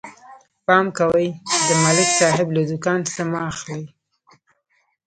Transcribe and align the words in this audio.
پام 0.65 0.85
کوئ، 0.97 1.27
د 1.67 1.69
ملک 1.83 2.09
صاحب 2.19 2.47
له 2.55 2.61
دوکان 2.69 2.99
څه 3.13 3.21
مه 3.31 3.39
اخلئ. 3.51 3.83